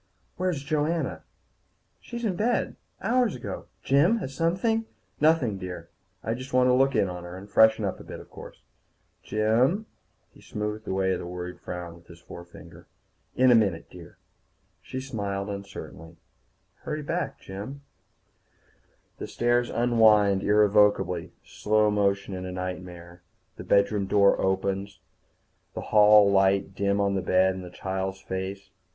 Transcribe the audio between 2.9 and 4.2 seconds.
Hours ago. Jim,